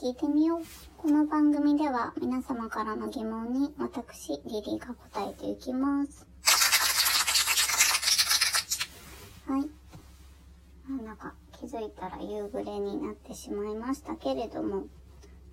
[0.00, 0.60] 聞いてみよう。
[0.96, 6.24] この番組では皆様からの疑問に私、リリーが答えていきます。
[9.48, 9.68] はい。
[11.04, 14.84] なんか気づいたら夕暮れになってしまいましたけれども、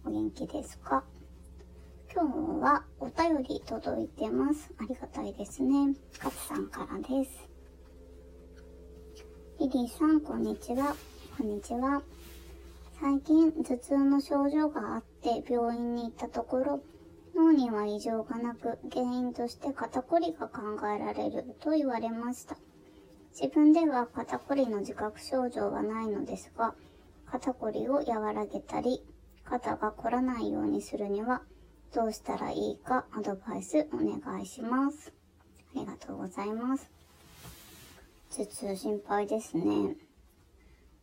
[0.05, 1.03] お元気ですか？
[2.13, 4.69] 今日はお便り届いてます。
[4.77, 5.95] ありがたいですね。
[6.19, 7.31] かつさんからです。
[9.59, 10.95] リリーさん、こんにちは。
[11.35, 12.03] こんにちは。
[13.07, 16.81] 最近、頭痛の症状があって病院に行ったところ、
[17.35, 22.57] 脳には異常がなく、原因として肩こりが考えられると言われました。
[23.39, 26.73] 自分では肩こりの自覚症状はないのですが、
[27.27, 29.03] 肩こりを和らげたり、
[29.43, 31.43] 肩が凝らないようにするには、
[31.93, 35.13] どうしたらいいかアドバイスお願いします。
[35.75, 36.89] ありがとうございます。
[38.31, 39.95] 頭痛心配ですね。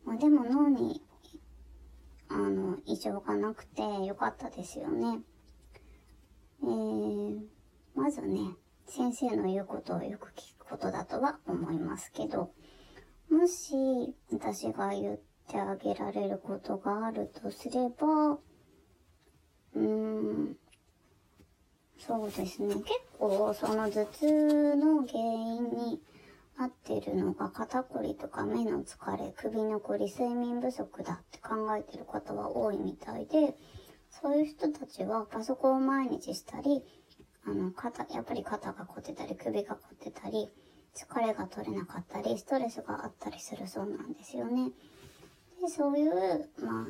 [0.03, 1.01] まあ、でも脳に
[3.09, 5.19] の、異常がなくてよかったですよね。
[6.61, 7.41] えー、
[7.95, 12.51] まずね、先生の言うことをよく聞くことだとは思いますけど、
[13.29, 13.73] もし
[14.31, 20.57] 私が言ってあげられることがあるとすれば、うーん、
[21.99, 22.75] そうですね。
[22.75, 22.85] 結
[23.17, 26.01] 構その頭痛の原因に
[26.57, 33.57] 合ってるのが肩こりとか目の疲れ、首のこり、睡眠不足だって考えてる方は多いみたいで、
[34.09, 36.83] そういう人たちはパソコンを毎日したり、
[37.45, 40.49] あの、肩、やっぱり肩が凝ってたり、首が凝ってたり、
[40.95, 44.71] 疲れが取れなかったり、ストレスがあったりするそうなんですよね。
[45.59, 46.87] で、そういう、まあ、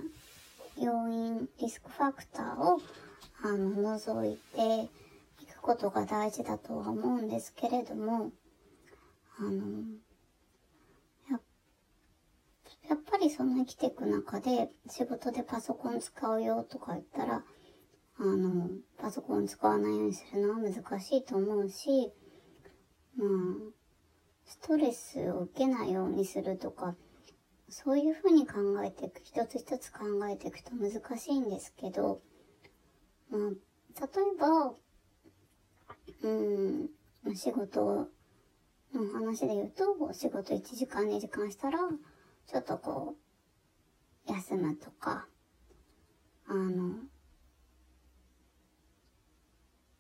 [0.78, 2.80] 要因、リスクファクターを、
[3.44, 4.90] あの、除いて
[5.42, 8.32] いくことが大事だとは思うんですけれども、
[9.40, 9.84] あの、
[11.30, 11.40] や
[12.90, 17.44] やっぱりその生きていく中で仕事でパソコン使うよとか言ったら、
[18.20, 22.12] あの、パソコン使わないようにするのは難しいと思うし、
[23.16, 23.28] まあ、
[24.46, 26.96] ストレスを受けないようにするとか、
[27.70, 32.22] そういうふうに考えていく、一つ一つ考えていくと難しいんですけど、
[33.32, 34.74] まあ、例えば、
[36.22, 36.30] う
[37.32, 38.10] ん、仕事
[39.00, 41.80] の話で言うと、お仕事1時間2時間したら、
[42.48, 43.16] ちょっとこ
[44.28, 45.28] う、休むとか、
[46.48, 46.96] あの、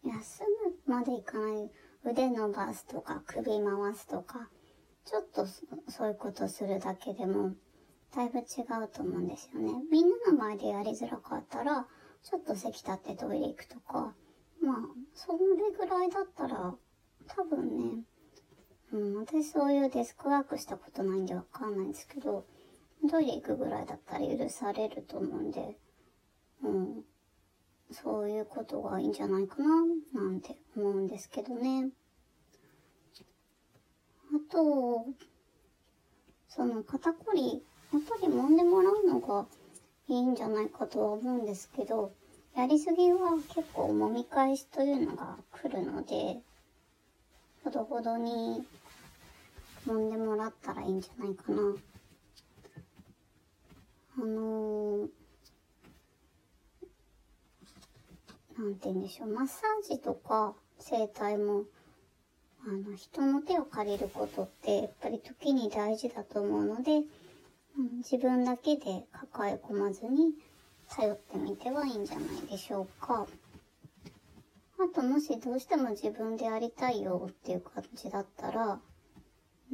[0.03, 0.43] 休
[0.87, 1.71] むまでいかない
[2.03, 4.49] 腕伸ばすとか首回すとか、
[5.05, 5.45] ちょっと
[5.89, 7.53] そういうことするだけでも、
[8.15, 8.41] だいぶ違
[8.83, 9.73] うと思うんですよね。
[9.89, 11.87] みんなの前でやりづらかったら、
[12.23, 14.13] ちょっと席立ってトイレ行くとか、
[14.61, 14.77] まあ、
[15.13, 15.37] それ
[15.77, 16.75] ぐらいだったら、
[17.27, 18.03] 多分ね、
[18.93, 22.45] うん、私そういうデスクワークしたことないんでわかんないんですけど、
[23.09, 25.75] トイレ行くぐらいだったら許されると思うんで、
[26.63, 27.03] うん、
[27.91, 29.83] そういうことがいいんじゃないかな、
[30.13, 31.89] なんて思うんですけどね。
[34.35, 35.07] あと、
[36.47, 39.47] その肩こり、やっぱり揉んでもらうのが
[40.07, 42.13] いいんじゃないかとは思うんですけど、
[42.55, 46.41] やりすぎは結構揉み返しというのが来るので、
[47.63, 48.63] ほどほどに
[49.85, 51.75] 揉んでもらったらいいんじゃないかな。
[54.15, 55.09] あのー、
[58.59, 61.63] なんて言うんでしょう、マッサージとか整体も、
[62.65, 66.97] あの、人の手を借りることって、やっぱり時に大事だと思うので、
[67.77, 70.33] うん、自分だけで抱え込まずに
[70.89, 73.25] 頼ってみてはいいんじゃないでしょうか。
[74.79, 78.79] あともしどうしても自分でやりたいよっていう感じだったら、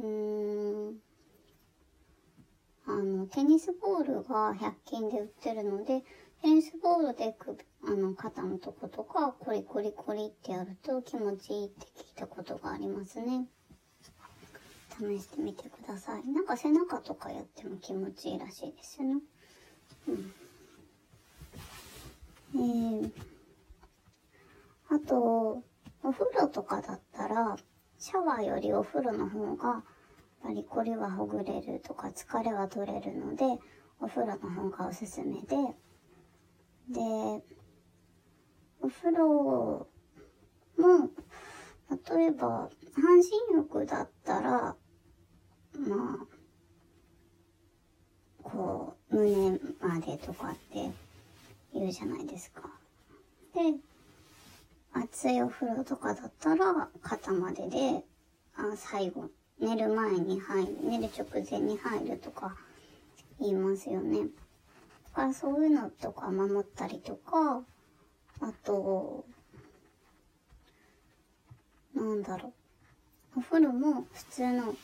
[0.00, 1.00] うーん、
[2.86, 6.02] あの、テニスボールが100均で売ってるので、
[6.42, 7.36] テニスボールで、
[7.84, 13.46] あの、肩のとことか、コリコリコリってやると気持ちいいって聞いたことがありますね。
[14.98, 16.26] 試してみてください。
[16.26, 19.20] なんか背中とかやっても気持ちいいらしいですよね。
[20.08, 20.32] うん。
[22.54, 23.12] えー、
[24.88, 25.62] あと、
[26.02, 27.56] お風呂とかだったら、
[28.00, 29.82] シャワーよりお風呂の方が、やっ
[30.42, 33.44] ぱりこりはほぐれるとか疲れは取れるので、
[34.00, 35.48] お風呂の方がおすすめで、
[36.88, 37.00] で、
[38.80, 39.86] お風呂
[40.78, 41.10] も、
[42.08, 43.24] 例えば、半身
[43.54, 44.76] 浴だったら、ま
[46.22, 46.26] あ、
[48.42, 50.90] こう、胸までとかって
[51.74, 52.69] 言うじゃないですか。
[55.10, 58.04] で、熱いお風呂とかだったら肩までで、
[58.54, 59.28] あ最後、
[59.58, 62.56] 寝る前に入る、寝る直前に入るとか
[63.40, 64.20] 言いますよね。
[64.20, 64.26] だ
[65.14, 67.62] からそういうのとか守ったりとか、
[68.40, 69.24] あと、
[71.94, 72.48] なんだろ
[73.36, 73.40] う。
[73.40, 74.74] お風呂も普通の、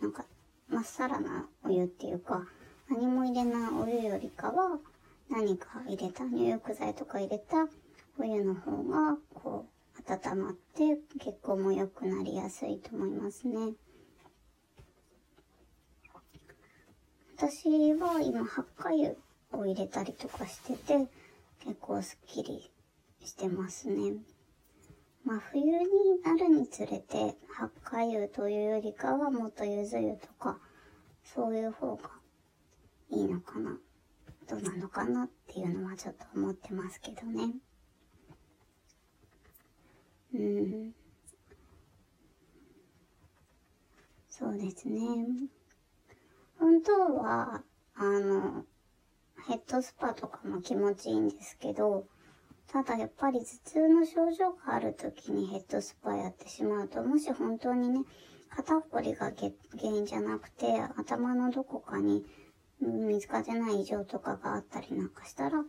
[0.00, 0.24] なんか、
[0.68, 2.46] まっさらなお湯っていうか、
[2.88, 4.78] 何も入れないお湯よりかは、
[5.30, 7.68] 何か入れた、入浴剤とか入れた
[8.18, 9.73] お湯の方が、こう、
[10.06, 13.74] 温まって血行も良くなりやすいと思いますね。
[17.36, 19.12] 私は今、発火油
[19.52, 21.08] を入れたりとかしてて、
[21.60, 22.70] 結構スッキリ
[23.24, 24.14] してますね。
[25.24, 25.78] まあ冬に
[26.22, 30.58] なるにつれて、発火油というよりかはもっとゆず湯とか、
[31.24, 32.10] そういう方が
[33.10, 33.78] いいのかな、
[34.48, 37.54] どうなのかなっていうのはちょっと思ってますけどね。
[40.34, 40.94] うん。
[44.28, 45.00] そうですね。
[46.58, 47.62] 本当は、
[47.94, 48.64] あの、
[49.46, 52.06] ヘッドスパとかも気持ちいいんですけど、
[52.66, 58.00] ただやっぱり頭痛の症状がある時にヘッドスパやってしまうと、もし本当にね、
[58.50, 59.52] 肩こりが原
[59.82, 62.24] 因じゃなくて、頭のどこかに
[62.80, 65.64] 水が出ない異常とかがあったりなんかしたら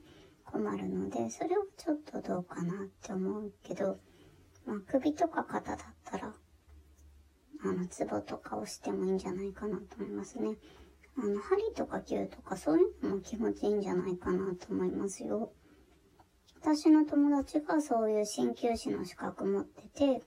[0.45, 3.99] 困るので、それはちょっとどうかなって思うけど、
[4.65, 6.33] まあ首とか肩だったら、
[7.63, 10.57] あの、ツボとか押してもいいんじゃないかなと思いますね。
[11.17, 15.51] あの、針とか球とかそういうのも気持ちいいんじゃないかなと思いますよ。
[16.61, 20.23] 私の友達がそういう鍼灸師の資格持ってて、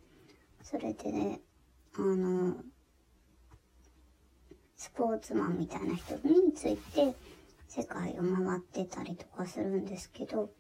[0.62, 1.40] それでね、
[1.96, 2.56] あの、
[4.76, 7.14] スポーツマンみたいな人について
[7.66, 10.50] 世界を回ってたりとかするんですけど、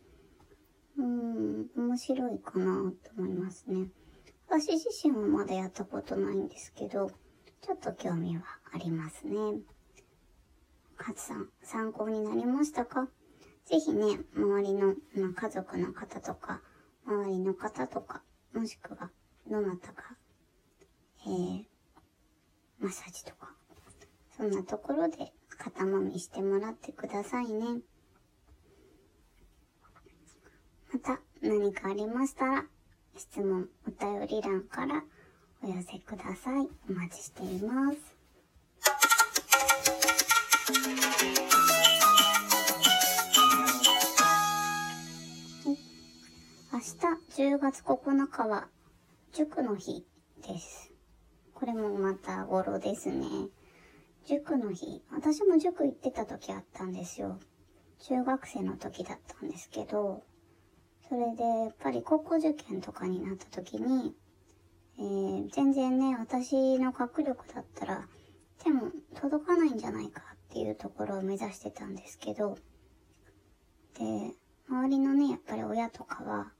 [0.98, 3.88] うん、面白いかなと思いますね。
[4.48, 7.10] 私自身はまだやったことないんですけど、
[7.60, 8.42] ちょっと興味は
[8.72, 9.36] ありますね。
[10.98, 13.08] 勝さん、参考になりましたか？
[13.66, 16.62] ぜひね、周りの、まあ、家族の方とか、
[17.06, 18.22] 周りの方とか、
[18.52, 19.10] もしくは、
[19.46, 20.16] どなたか、
[21.26, 21.64] えー、
[22.80, 23.54] マッサージとか、
[24.36, 27.82] そんなところで肩もみしてもらってくださいね。
[30.92, 32.64] また何かありましたら、
[33.16, 35.04] 質問、お便り欄から
[35.62, 36.68] お寄せください。
[36.88, 37.98] お待ちしています。
[46.72, 48.68] 明日10月9日は
[49.32, 50.06] 塾の日
[50.46, 50.90] です。
[51.52, 53.26] これもまた語呂ですね。
[54.26, 55.02] 塾の日。
[55.10, 57.38] 私も塾行ってた時あったんですよ。
[58.00, 60.22] 中学生の時だったんですけど、
[61.08, 64.14] それでやっぱり高校受験とかになった時に、
[64.98, 68.06] えー、全然ね、私の学力だったら
[68.62, 72.58] 手も届かないんじゃないかっていうところを目指してたんですけど、
[73.98, 74.34] で、
[74.68, 76.52] 周りのね、やっぱり親とかは、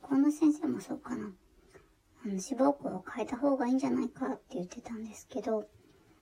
[0.00, 1.32] 学校の先生もそうかな。
[2.24, 5.66] あの、志望校を変えた方がいいんじゃないかって言ってたんですけど、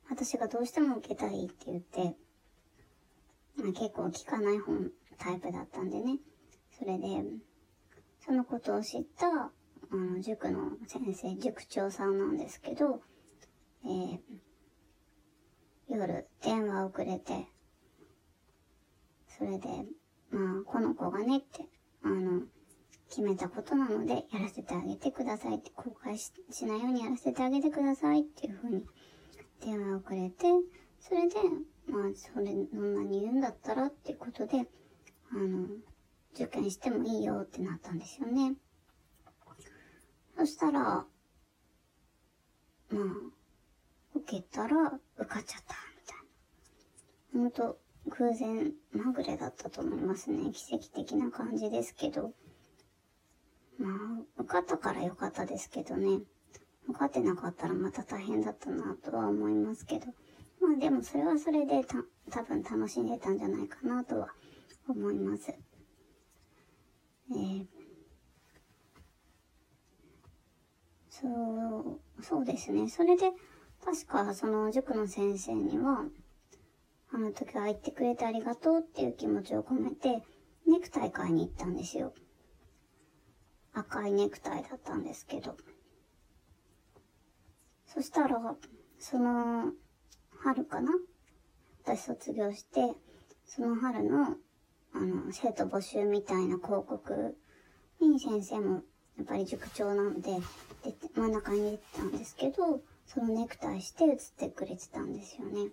[0.09, 2.17] 私がどうしても受けたいって言って、
[3.57, 6.19] まあ、結構聞かない本タイプだったんでね。
[6.81, 7.07] それで、
[8.25, 9.51] そのことを知った、あ
[9.93, 13.03] の、塾の先生、塾長さんなんですけど、
[13.85, 14.19] えー、
[15.89, 17.49] 夜、電話をくれて、
[19.29, 19.69] それで、
[20.31, 21.69] まあ、この子がねって、
[22.03, 22.45] あの、
[23.11, 26.33] 決めたことなので、やらせてあげてくださいって、後悔し
[26.65, 28.87] ないようにやらせてあげてくださいっていうふうに
[29.63, 30.47] 電話をくれて、
[30.99, 31.35] それで、
[31.89, 34.67] まあ、それ、そんなに言うんだったらっていうことで、
[35.31, 35.69] あの、
[36.35, 38.55] 受験してもいいよってなったんですよね。
[40.37, 41.07] そしたら、ま
[42.93, 43.05] あ、
[44.15, 46.17] 受けたら受かっちゃった、みたい
[47.35, 47.41] な。
[47.41, 50.51] ほんと、偶然まぐれだったと思いますね。
[50.53, 52.33] 奇跡的な感じですけど。
[53.79, 56.21] まあ、受かったから良かったですけどね。
[56.89, 60.07] 受かってなかったらまた大変だったなとは思いますけど。
[60.61, 61.97] まあでもそれはそれでた
[62.31, 64.29] 多分楽しんでたんじゃないかなとは
[64.89, 65.55] 思います。
[67.31, 67.67] えー、
[71.09, 72.89] そう、そうですね。
[72.89, 73.33] それで、
[73.85, 76.05] 確かその塾の先生には、
[77.13, 80.23] あの時は言ってくれてありがとうっていう気持ちを込めて、
[80.67, 82.13] ネクタイ買いに行ったんですよ。
[83.73, 85.57] 赤いネクタイだったんですけど。
[87.87, 88.57] そしたら、
[88.99, 89.73] その、
[90.39, 90.93] 春かな？
[91.85, 92.95] 私卒業して、
[93.47, 94.37] その春の、
[94.95, 97.37] あの、生徒募集みたいな広告
[98.01, 98.83] に先生も、
[99.17, 100.31] やっぱり塾長なんで、
[100.85, 105.71] で、真ん中に出てたんですけど、そのネクタイして写ってくれてたんですよね。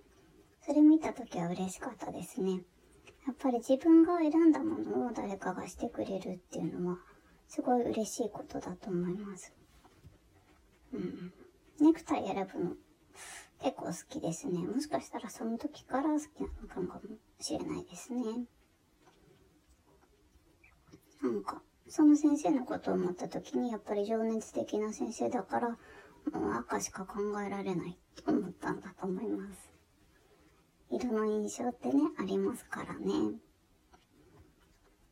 [0.62, 2.62] それ見た時は嬉しかったですね。
[3.26, 6.98] やっぱり自分が選んだものを誰かがしてくれるっていうのは、
[7.48, 9.54] すごい嬉しいことだと思います。
[10.94, 11.34] うん。
[11.80, 12.72] ネクタイ選ぶの
[13.62, 14.60] 結構好きですね。
[14.60, 17.02] もしかしたらその時から好きなのかも
[17.40, 18.46] しれないですね。
[21.28, 25.76] なんか、その先生のことを思った時に、やっぱり情熱的な先生だから、も
[26.50, 29.74] う赤しか考えられないと思ったんだと思います。
[30.90, 33.36] 色の印象ってね、ありますからね。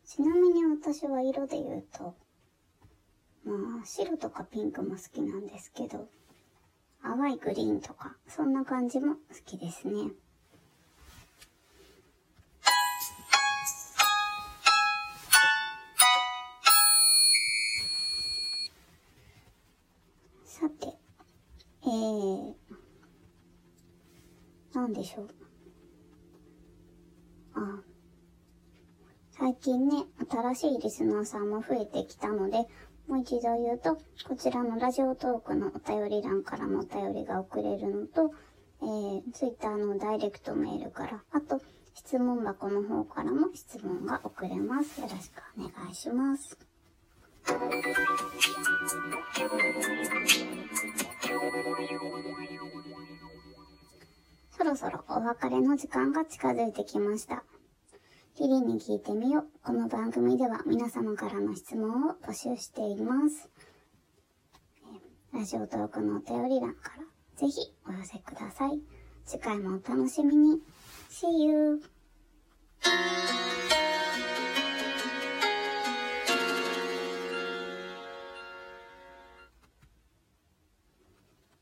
[0.06, 2.16] ちなみに私は色で言うと、
[3.44, 6.08] まあ、白とかピンクも好きなんですけど、
[7.04, 10.12] 淡いグリーンとか、そんな感じも好きですね。
[24.74, 25.30] なんでしょう。
[27.56, 27.82] あ
[29.38, 32.66] 最近ね、新しいリスナーさんも増えてきたので、
[33.08, 33.96] もう一度言うと、
[34.28, 38.34] こちらのラジオトークのお便り欄からもお便りが送れるのと、
[38.82, 41.62] えー、ツイッターのダイレクトメールから、あと、
[41.94, 45.02] 質問箱の方からも質問が送れます。
[45.02, 46.58] よろしくお願いします。
[54.58, 57.44] そろそろお別れの時間が近づいてきました。
[58.40, 59.46] リリに聞いてみよう。
[59.64, 63.50] この番組では皆様からの質問を募集しています。
[65.34, 67.04] ラジオトークのお便り欄から
[67.36, 67.54] ぜひ
[67.86, 68.80] お寄せください。
[69.26, 70.62] 次回もお楽しみに。
[71.10, 71.82] See you!